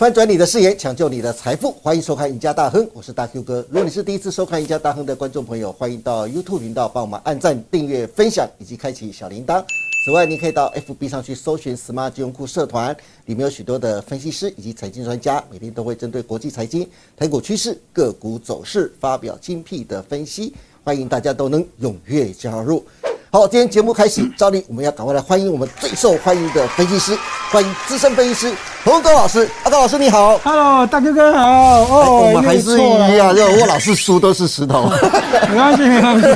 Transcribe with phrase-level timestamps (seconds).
[0.00, 3.62] 翻转你的视野，抢救你的财富，欢迎收看《赢家大亨》，我是大 Q 哥。
[3.68, 9.62] 如果你是第一次收看《赢家大亨》的观众朋友，欢迎到 YouTube 频道帮我们按赞、订阅、分享以及开启小铃铛。
[10.02, 22.82] 此外，你可以到 FB 上去搜寻 “Smart 金融库社团”，里面有许多的分析师以及财经专家，每天都会针对国际财经、台股趋势、个股走势发表精辟的分析，欢迎大家都能踊跃加入。
[23.30, 27.14] 好，今天节目开始，照例我们要赶快来欢迎我们最受欢迎的分析师，
[27.52, 29.46] 欢迎资深分析师洪高老师。
[29.64, 31.82] 阿高老师你好，Hello，大哥哥好。
[31.82, 34.88] 哦，我们还是一样，就我老是输都是石头，
[35.50, 36.26] 没关系，没关系。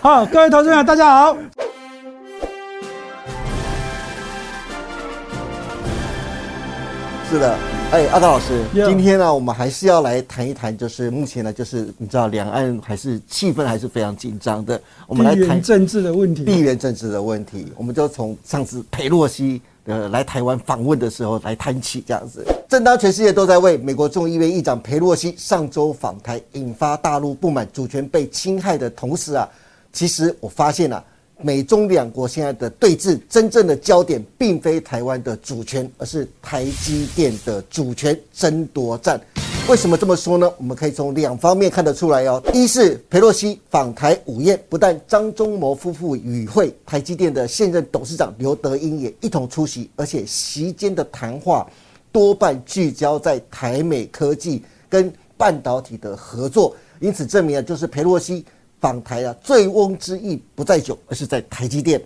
[0.00, 1.36] 好，各位投资者大家好。
[7.30, 7.54] 是的，
[7.92, 14.80] 哎，阿高老师，今天呢，我们还是要来谈一谈，就是目前呢，就是你知道，两岸还是气氛还是非常紧张的。
[15.06, 22.44] 我们来谈政治的问题，地缘政治的问题，我们就从上次裴洛西呃来台湾访问的时候来谈起，这样子。
[22.68, 29.48] 正当全世界都在为美国众议院议长佩洛西上周访台引发大陆不满主权被侵害的同时啊，
[29.92, 31.04] 其实我发现了。
[31.42, 39.18] 美中两国现在的对峙，真正的焦点并非台湾的主权，而是台积电的主权争夺战。
[39.70, 40.52] 为什么这么说呢？
[40.58, 42.42] 我们可以从两方面看得出来哦。
[42.52, 51.70] 一是佩洛西访台午宴，不但张忠谋夫妇与会，台积电的现任董事长刘德英也一同出席，而且席间的谈话
[52.10, 58.44] 多半聚焦在台美科技跟半导体的合作，因此证明啊就是佩洛西。
[58.80, 62.02] 访台啊，醉翁之意不在酒，而是在台积电。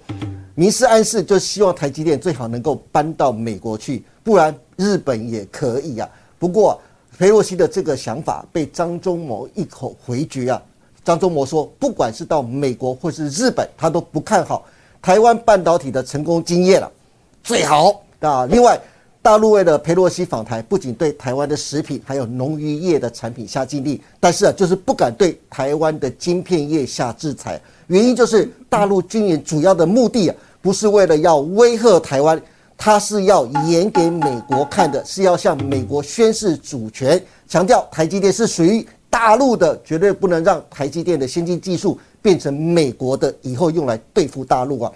[0.54, 6.10] 明示暗示，就希望台积电最好能够搬到美国去，不然日本也可以啊。
[6.36, 6.78] 不过，
[7.18, 10.62] 裴洛西的这个想法被张忠谋一口回绝啊。
[11.04, 14.64] 张忠谋说，不管是到美国或是日本，他都不看好
[15.02, 16.90] 台湾半导体的成功经验了。
[17.42, 18.80] 最好啊，另外。
[19.22, 27.58] 大陆为了佩洛西访台，不仅对台湾的食品还有农渔业的产品下禁令，但是啊，就是不敢对台湾的晶片业下制裁。
[27.86, 32.38] 原因就是大陆军演主要的目的啊，不是为了要威吓台湾，
[32.76, 44.92] 他是要演给美国看的，是要向美国宣示主权，强调台积电是属于大陆的，绝对不能让台积电的先进技术变成美国的，以后用来对付大陆啊。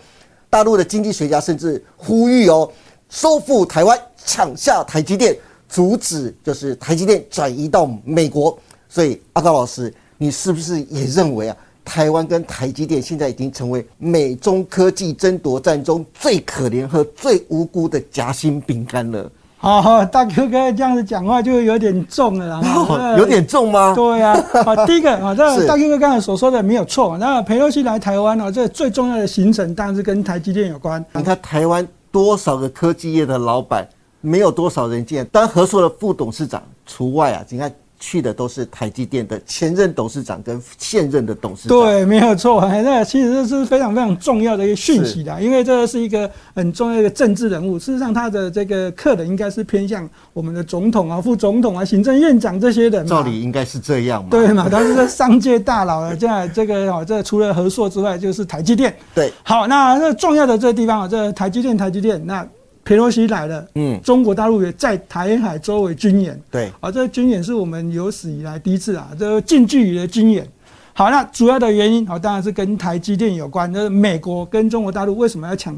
[0.51, 2.71] 大陆的经济学家甚至呼吁哦。
[3.11, 5.35] 收复台湾，抢下台积电，
[5.67, 8.59] 阻止就是台积电转移到美国。
[8.87, 11.57] 所以阿高老师，你是不是也认为啊，
[11.89, 19.31] 台湾跟台积电现在已经成为美中科技争夺战中最可怜和最无辜的夹心饼干了？
[19.57, 22.63] 好，大哥哥这样子讲话就有点重了啦。
[23.17, 23.95] 有点重吗？
[23.95, 24.39] 对呀。
[24.65, 27.17] 好， 第一个啊，这大哥哥刚才所说的没有错。
[27.17, 31.03] 那裴洛西来台湾呢，这最重要的行程当然是跟台积电有关。
[31.15, 31.89] 你看台湾。
[32.11, 33.87] 多少个科技业的老板，
[34.23, 35.27] 没有多少人见。
[35.31, 41.79] 当合硕的副董事长除外啊，你看去的都是台积电的前任董事长跟现任的董事长。
[41.79, 42.61] 对，没有错。
[42.61, 47.79] 那其实这是非常非常重要的一个讯息的，因为这是一个很重要的政治人物。
[47.79, 53.07] 事实上，他的这个客人应该是偏向我们的总统啊、副总统啊、行政院长这些人。
[53.07, 54.31] 照理应该是这样嘛？
[54.31, 54.69] 对嘛？
[54.69, 58.95] 他是商界大佬啊，这样这个哦，这除了合硕之外，就是台积电。
[59.15, 62.47] 对，好，那这重要的这个地方啊，这台积电，台积电那。
[62.89, 70.49] 佩洛西来了，嗯，中国大陆也在台海周围军演，对，啊，这个军演是我们有史以来第一次啊，这个近距离的军演。
[70.95, 73.71] 好，那主要的原因，好，当然是跟台积电有关。
[73.71, 75.77] 就是美国跟中国大陆为什么要抢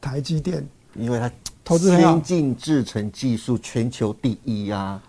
[0.00, 0.64] 台积电？
[0.94, 1.28] 因为它
[1.64, 5.02] 投资先进制程技术全球第一啊。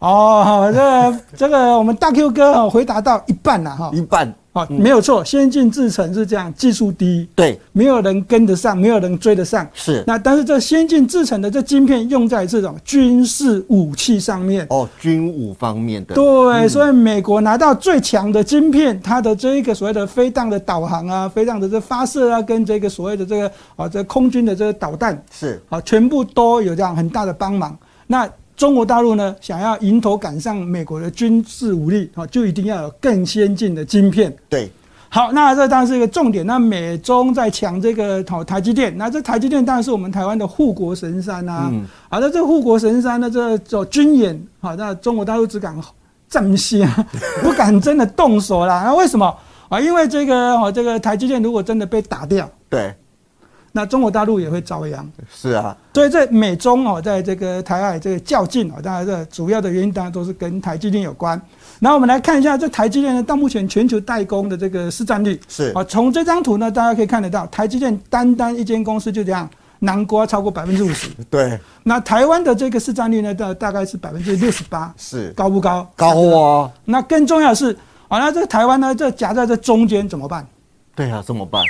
[0.00, 4.34] 哦，这这个我们大 Q 哥啊，回答到一半了哈，一半。
[4.54, 9.68] 啊，没有错，先进制程是这样，技术低，对，没有人跟得上，没有人追得上。
[9.74, 16.14] 是，那但是这先进制程的这晶片用在这种军事武器上面，哦，军武方面的。
[16.14, 27.76] 对，所以美国拿到最强的晶片，它的这一个所谓的飞弹的导航啊，飞弹的这发射啊，跟这个所谓的这个啊，这空军的这个导弹是，啊，全部都有这样很大的帮忙。
[28.06, 34.34] 那中国大陆呢，想要迎头赶上美国的军事武力，啊，就一定要有更先进的晶片。
[34.48, 34.70] 对，
[35.08, 36.46] 好，那这当然是一个重点。
[36.46, 41.68] 那美中在抢这个台台积电，那这台积电当然是我们台湾的护国神山呐。
[41.72, 41.84] 嗯。
[42.08, 45.76] 好，那这护国神山呢，这做军演，好，那中国大陆只敢
[46.28, 46.88] 暂歇，
[47.42, 48.82] 不敢真的动手啦。
[48.84, 49.36] 那为什么？
[49.68, 52.94] 啊，因为这个，哦，这个台积电如果真的被打掉，对。
[53.76, 55.04] 那中国大陆也会遭殃，
[55.34, 61.40] 是啊，所以在美中哦，在这个台海这个较劲哦，当然这主要的原因当然都是跟台积电有关。
[61.80, 69.50] 那我们来看一下这台积电呢，到目前全球代工的这个市占率是啊，从这张图呢，大家可以看得到，台积电单单一间公司就这样
[69.80, 71.10] 南瓜超过百分之五十。
[71.28, 75.84] 对，那台湾的这个市占率呢，大大概是百分之六十八，是高不高？
[75.96, 76.70] 高哦。
[76.84, 80.46] 那更重要的是，好，那这个台湾呢，这夹在这中间怎么办？
[80.94, 81.60] 对啊，怎么办？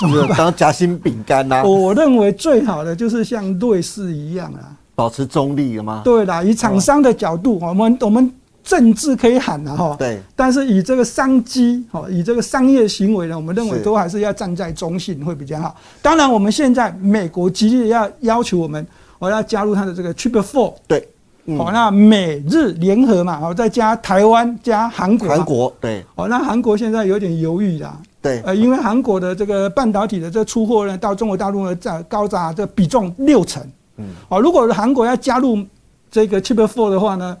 [0.00, 1.62] 就是当夹心饼干呐。
[1.64, 6.02] 我认为最好的就是像瑞士一样啊，保持中立了吗？
[6.04, 8.32] 对啦，以厂商的角度，我们我们
[8.62, 15.76] 政治可以喊的哈，对，但是以这个商机，哈，以这个商业行为呢，我们认为都还是要站在中性会比较好。
[16.02, 18.84] 当然，我们现在美国极力要要求我们，
[19.18, 21.08] 我要加入它的这个 Triple Four，对，
[21.56, 27.96] 好，那美日联合嘛，好，再加台湾加韩国，韩国对，哦，那韩国现在有点犹豫啦。
[28.26, 33.62] 对，呃，因为韩国的这个半导体的这出货呢，到中国大陆呢，占高达这比重六成。
[33.98, 35.64] 嗯，哦，如果韩国要加入
[36.10, 37.36] 这个 Chip Four 的话呢？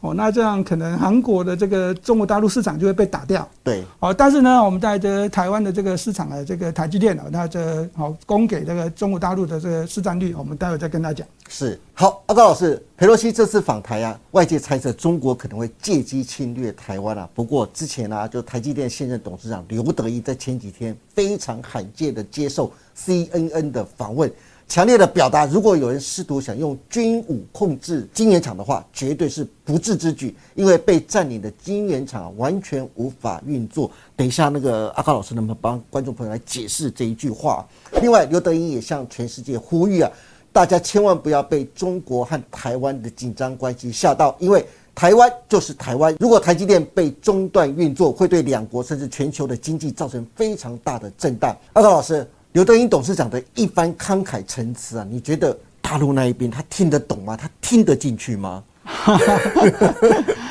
[0.00, 3.48] 哦，那这样可能韩国的这个中国大陆市场就会被打掉。
[3.64, 3.82] 对。
[4.00, 11.26] 哦，但是呢，我们在这台湾的这个市场的这个台积电啊，那这好供给这个中国大陆的这个市占率，我们待会再跟他讲。
[11.48, 11.78] 是。
[11.94, 17.28] 好，阿高老师，佩洛西这次访台啊，外界猜测中国可能会借机侵略台湾啊。
[17.34, 24.30] 不过之前呢，就台积电现任董事长刘德一在前几天非常罕见的接受 CNN 的访问。
[24.68, 33.90] 强烈的表达，如果有人试图想用军武控制晶圆厂的话，绝对是不智之举，因为被占领的晶圆厂完全无法运作。
[34.14, 37.66] 等一下，那个阿康老师能不能帮观众朋友来解释这一句话？
[38.02, 40.10] 另外，刘德英也向全世界呼吁啊，
[40.52, 44.62] 大家千万不要被中国和台湾的紧张关系吓到，因为
[44.94, 46.14] 台湾就是台湾。
[46.20, 51.56] 如果台积电被中断运作，会对两国甚至全球的经济造成非常大的震荡。
[51.72, 52.28] 阿康老师。
[52.58, 57.36] 刘德英董事长的一番慷慨陈词啊，你觉得大陆那一边他听得懂吗？
[57.36, 58.64] 他听得进去吗？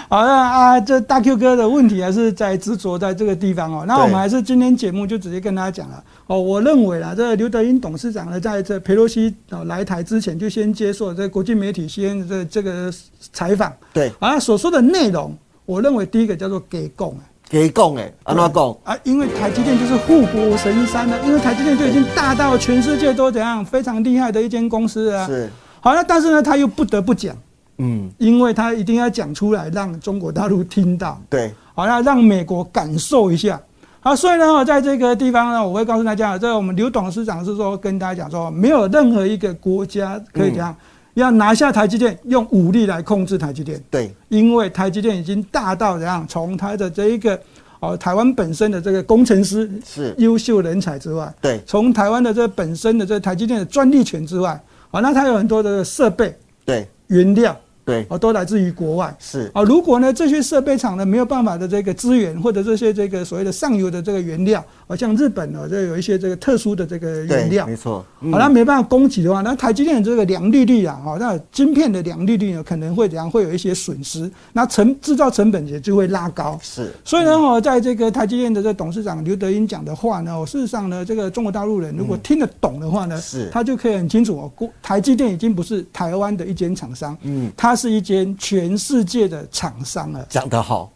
[0.07, 3.83] 好，那啊，这大 Q 哥的问题还是在执着在这个地方哦。
[3.85, 6.41] 那我们还是今天节目就直接跟大家讲了哦。
[6.41, 12.89] 我认为啊，这刘德英董事长呢，在这佩洛西啊来台之前，就先接受这国际媒体先这这个
[13.33, 13.75] 采访。
[13.91, 17.19] 对，啊，所说的内容，我认为第一个叫做给供。
[17.49, 18.95] 给供哎，安怎供啊？
[19.03, 25.25] 因为台积电就是护国神山了，因为台积电就已经大到全世界都怎样非常厉害的一间公司啊。
[25.25, 25.49] 是。
[25.79, 27.35] 好了，但是呢，他又不得不讲，
[27.77, 31.21] 嗯，因为他一定要讲出来，让中国大陆听到。
[31.29, 31.53] 对。
[31.73, 33.61] 好了，让美国感受一下。
[34.01, 40.75] 好，所以呢，在这个地方呢，我会告诉大家，这我们刘董事长是说跟大家讲说，没有任何一个国家可以这样。
[41.21, 43.81] 要拿下台积电，用武力来控制台积电。
[43.89, 46.23] 对，因为台积电已经大到怎样？
[46.27, 47.39] 从它的这一个
[47.79, 54.61] 哦，台湾本身的这个工程师是优秀人才之外，对，从台湾的这本身的这台积电的专利权之外，
[54.91, 57.59] 哦，那它有很多的设备，对，原料。
[57.87, 59.15] 对，哦，都来自于国外。
[59.17, 68.05] 是啊，如果呢这些设备厂呢没有办法的这个资源，或者这些这个所谓的上游的这个原料，好像日本呢这有一些这个特殊的这个原料，没错。
[68.19, 73.31] 好，那没办法供给的话，那台积电这个良率率啊，好，那晶片的良率率呢可能会怎样？
[73.31, 76.59] 会有一些损失，那成制造成本也就会拉高。
[76.61, 88.75] 是，所以呢，我在这个台积电的这董事长刘德英讲的话呢，我事实上呢，这个中国大陆人如果听得懂的话呢，是，他就可以很清楚哦，台积电已经不是台湾的一间厂商，嗯，它是一间全。
[88.87, 90.89] 世界的厂商啊，讲得好，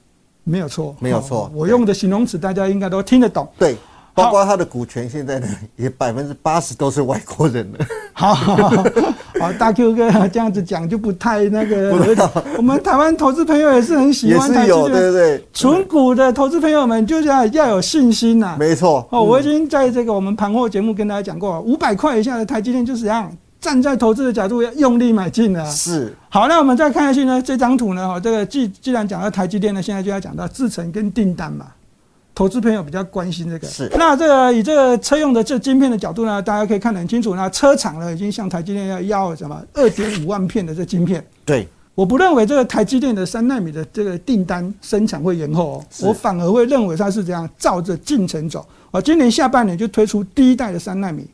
[0.45, 1.51] 没有错，没有错。
[1.53, 3.45] 我用的形容词大家应该都听得懂。
[3.57, 3.75] 对，
[4.13, 7.85] 包括他的股权现在呢，也百分之八十都是外国人了。
[8.13, 11.91] 好，好，大 Q 哥这样子讲就不太那个。
[12.55, 15.45] 我们台湾投资朋友也是很喜欢，也是有，对不对。
[15.51, 18.55] 纯股的投资朋友们就是要要有信心呐。
[18.57, 19.05] 没错。
[19.11, 23.29] 哦，我已经在这个我们盘后节目跟大家讲过，五百块以下的台积电就是这样。
[23.61, 25.63] 站在投资的角度，要用力买进了。
[25.69, 26.11] 是。
[26.29, 27.39] 好，那我们再看下去呢？
[27.39, 28.07] 这张图呢？
[28.07, 31.67] 哈，这个既既然讲到台积电呢，现在就要讲到制程跟订单嘛。
[32.33, 33.67] 投资朋友比较关心这个。
[33.67, 33.87] 是。
[33.95, 37.35] 那这个以这个车用的这晶片的角度呢，大家可以看得很清楚。
[37.35, 41.23] 那车厂呢，已经向台积电要要什么二点五万片的这晶片。
[41.45, 41.67] 对。
[41.93, 48.65] 我不认为这个台积电的三纳米的这个订单生产会延后哦，我反而会认为它是这样照着进程走。
[48.89, 51.27] 啊，今年下半年就推出第一代的三纳米。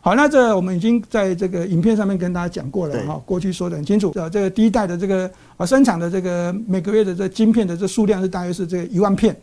[0.00, 9.36] 好，那这我们已经在这个影片上面跟大家讲过了哈，过去说的很清楚，呃，这个第一代的这个啊生产的这个每个月的这晶片的这数量是大约是这一万片，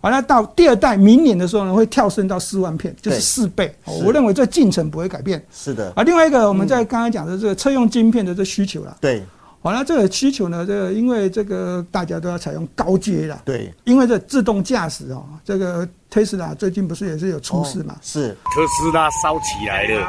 [0.00, 3.74] 好，那到第二代明年的时候呢，会跳升到四万片，就是四倍。
[4.04, 5.42] 我认为这进程不会改变。
[5.50, 5.92] 是的。
[5.96, 8.96] 啊，另外一个我们在刚刚讲的这个车用晶片的这需求了。
[9.00, 9.22] 对。
[9.62, 10.66] 好，了这个需求呢？
[10.66, 17.96] 这个因为这个大家都要采用高阶的，对，因为这自动驾驶哦，这个特斯拉最近不是也是有出事嘛？
[18.02, 18.36] 是。
[18.52, 20.06] 特斯拉烧起来了，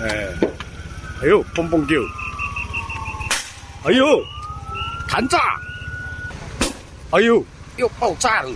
[0.00, 0.28] 哎，
[1.22, 2.00] 哎呦，蹦蹦跳，
[3.84, 4.06] 哎呦，
[5.06, 5.38] 弹炸，
[7.10, 7.44] 哎呦，
[7.76, 8.50] 又爆炸了，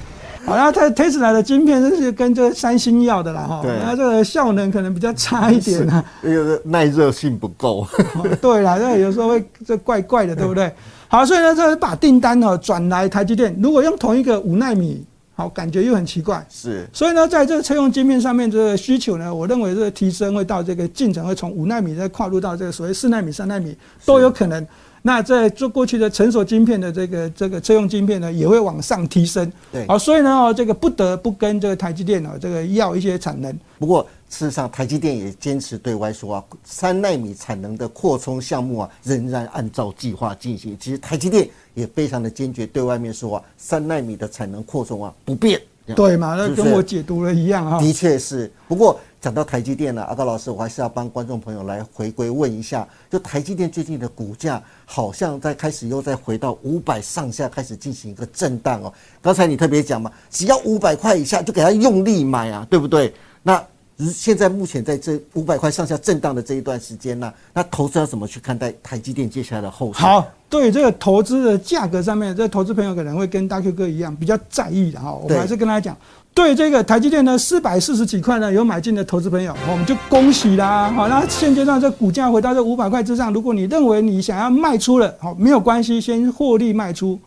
[0.46, 6.04] 好，那它 Tesla 的晶片就是跟这三星要的啦哈，对那这个效能可能比较差一点啊。
[6.22, 7.84] 有的耐热性不够。
[8.14, 10.72] 哦对啦，这有时候会这怪怪的，对不对？
[11.08, 16.46] 好，所以呢，这把订单哦转来台积电，如果用同一个五纳米，好，感觉又很奇怪。
[16.48, 24.64] 是所以呢，在这个车用晶片上面，这个需求呢，我认为这个提升会到这个进程会从五纳米再跨入到这个所谓四纳米、三纳米都有可能。
[25.06, 29.52] 那在做过去的成熟晶片的这个这个车用晶片呢，也会往上提升。
[29.70, 33.56] 对好，所以呢，哦，这个不得不跟这个台积电哦，这个要一些产能。
[33.78, 40.76] 不过，事实上，台积电也坚持对外说啊，三纳米产能的扩充项目啊，仍然按照计划进行。
[40.80, 45.60] 其实，台积电也非常的坚决对外面说啊，三纳米的产能扩充啊不变。
[45.94, 46.34] 对嘛？
[46.34, 47.78] 那跟我解读了一样啊。
[47.78, 48.50] 的确是。
[48.66, 58.92] 不过讲到台积电呢，阿高老师，我还是要帮观众朋友来回归问一下，就台积电最近的股价好像在开始又再回到五百上下开始进行一个震荡哦。
[59.20, 63.12] 刚才你特别讲嘛，只要五百块以下就给他用力买啊，对不对？
[63.42, 63.64] 那
[64.12, 70.00] 现在目前在这五百块上下震荡的这一段时间呢，那投资要怎么去看待台积电接下来的后市？
[70.00, 75.14] 好，对这个投资的价格上面，这投资朋友可能会跟大 Q 哥一样比较在意的哈。
[75.14, 75.96] 我们还是跟他讲，
[76.34, 80.92] 对这个台积电呢，四百四十几块呢有买进的投资朋友，我们就恭喜啦。
[80.92, 87.18] 好，那现阶段这股价回到这五百块之上，如果你认为你想要卖出了，好没有关系，先获利卖出。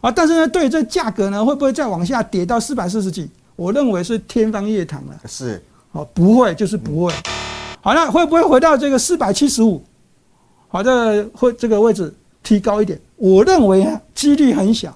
[0.00, 3.28] 啊，但是呢，对这价格呢，会不会再往下跌到四百四十几？
[3.56, 5.20] 我认为是天方夜谭了。
[5.26, 5.62] 是
[5.94, 7.12] 哦，不会，就是不会。
[7.80, 9.82] 好，那会不会回到这个四百七十五？
[10.68, 14.92] 好，这个会这个位置提高一点，我认为啊，几率很小。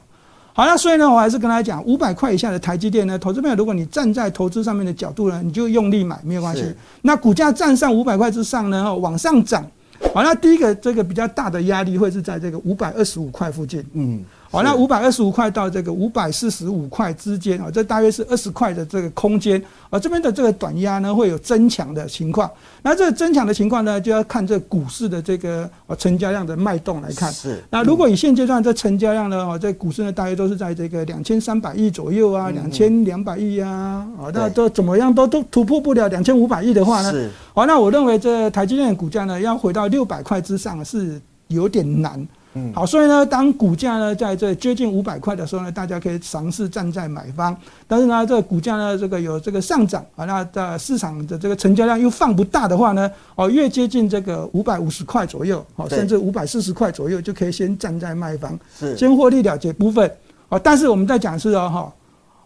[0.53, 6.65] 好，那所以呢，我还是跟大家讲，五百块以下的台积电呢，投资朋友，如果你站在投资上面的角度呢，你就用力买，没有关系。
[7.03, 9.65] 那股价站上五百块之上呢，哦往上涨。
[10.13, 13.85] 好，那第一个这个比较大的压力会是在这个五百二十五块附近。
[13.93, 22.51] 嗯，好，那五百二十五块到这个五百四十五块之间啊，这大约是二十块的这个空间啊，这边的这个短压呢会有增强的情况。
[22.83, 27.31] 那这个增强的情况呢，就要看这股市的这个呃成交量的脉动来看。
[27.31, 42.27] 是那如果以现阶段这成交量呢，哦，在股市呢大约都是在这个两千三百亿左右啊，两千两百亿啊，哦，那都怎么样都都突破不了两千五百亿的话呢，是好，那我认为这台积电的股价呢，要回到六百块之上是有点难。
[42.55, 42.73] 嗯。
[42.75, 47.57] 好，所以呢，当股价呢在这接近五百块的时候呢，大家可以尝试站在买方。
[47.87, 58.97] 但是呢，这个股价呢，这个有这个上涨啊，那在市场的这个成交量又放不大的话呢，哦，越接近这个五百五十块左右，哦，甚至五百四十块左右，就可以先站在卖方，是。
[58.97, 60.11] 先获利了结部分。
[60.51, 61.93] 哦，但是我们在讲是哦，哈，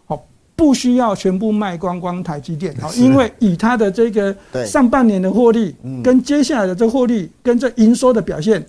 [0.06, 0.24] 好，
[0.56, 4.66] 不需要全部卖光光台积电，好，因为以它的这个对。
[4.66, 8.64] 上半年的获利嗯，跟接下来的这获利跟这营收的表现，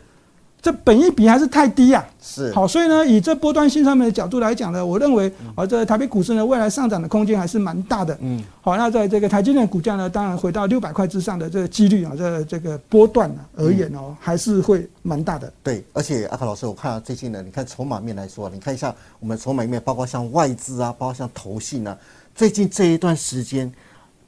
[0.63, 2.03] 这本益比还是太低啊。
[2.22, 8.17] 是好，所以呢，以这波段性上面的角度来讲呢，我认为啊，这台北股市呢未来上涨的空间还是蛮大的。
[8.22, 15.51] 嗯，好，那在这个台积电股价呢，当然回到六百块之上的这个几率啊，这这个波段啊而言哦，还是会蛮大的。
[15.62, 21.98] 对，而且阿卡老师，我看到最近呢，你看筹码面来说，你看一下我们筹码面，包括像外资啊，包括像投信啊，
[22.34, 23.70] 最近这一段时间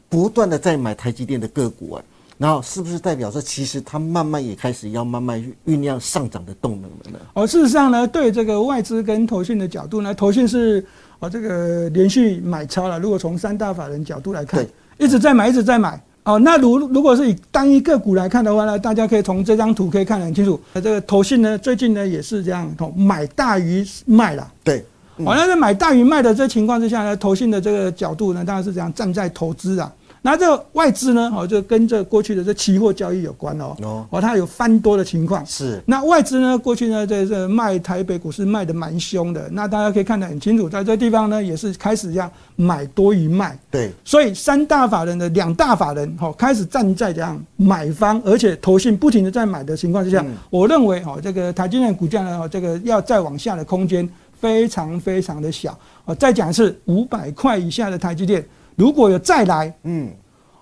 [0.10, 2.04] 不断的在买台积电的个股啊，
[2.38, 7.20] 然后是不是代表说，其实它慢慢也开始要慢慢酝酿上涨的动能了呢？
[7.34, 10.86] 哦，事实上呢，对这个外资跟投信的角度呢，投信是
[11.20, 13.00] 哦这个连续买超了。
[13.00, 14.66] 如果从三大法人角度来看，
[14.98, 16.02] 一直在买，一直在买。
[16.24, 20.60] 哦，那如如果是以单一个股来看的话呢，大家可以从这张图可以看得很清楚。
[20.74, 24.52] 呃这个投信呢，最近呢也是这样，哦买大于卖了。
[24.62, 24.84] 对，
[25.18, 29.90] 嗯好、那在买大于卖的这情况之下呢，投信的这个角度呢，当然是这样站在投资啊。
[30.26, 35.46] 那这个外资呢，哦，就跟这过去的这期货交易有关哦，哦哦，它有翻多的情况。
[35.46, 43.56] 是那外资呢，过去呢，在这卖台北股市卖的蛮凶的，那大家可以看得很清楚，在这地方呢，也是开始这样买多于卖。
[43.70, 54.10] 对，所以三大法人的两大法人，哦、开始站在这样买方，而且投信不停的在买的情况之下，嗯我认为，哦，这个台积电股价呢，哦，这个要再往下的空间
[54.42, 55.78] 非常非常的小。
[56.06, 58.44] 哦，再讲是五百块以下的台积电，
[58.76, 60.12] 如果有再来，嗯，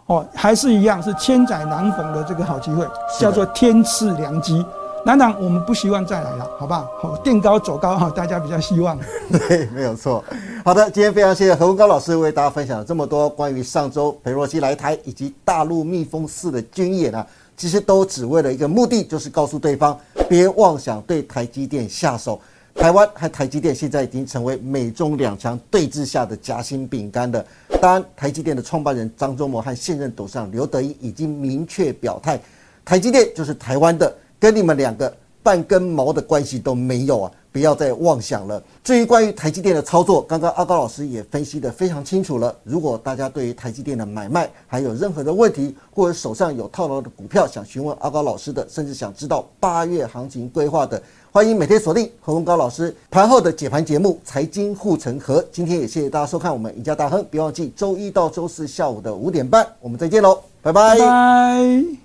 [0.06, 2.86] 哦，还是一样是千载难逢的这个好机会，
[3.20, 4.64] 叫做天赐良机。
[5.06, 6.88] 当然，我们不希望再来了，好不好？
[7.02, 8.98] 好，垫高走高哈，大家比较希望。
[9.50, 10.24] 对，没有错。
[10.64, 17.26] 好的，今天非常谢谢何文高老师为大家分享了这么多关于上周裴若曦来台以及大陆蜜蜂式的军演啊，
[17.58, 19.98] 其实都只为了一个目的，就是告诉对方
[20.30, 22.40] 别妄想对台积电下手。
[22.76, 27.46] 台湾和台积电现在已经成为美中两强对峙下的夹心饼干的。
[27.80, 32.40] 当然，台积电的创办人张忠谋和现任董事长刘德一已经明确表态，
[32.84, 37.32] 台积电就是台湾的，跟你们两个半根毛的关系都没有啊！
[37.54, 38.62] 不要再妄想了。
[38.84, 42.54] 至于关于台积电的操作，刚刚阿高老师也分析得非常清楚了。
[42.64, 55.40] 如果大家对于台积电的买卖还有任何的问题，或者手上有套牢的股票想询问阿高老师的，甚至想知道八月行情规划的，欢迎每天锁定何文高老师盘后的解盘节目《财经护城河》。
[55.52, 62.03] 今天也谢谢大家收看我们赢家大亨，别忘记周一到周四下午的五点半，我们再见喽，拜拜。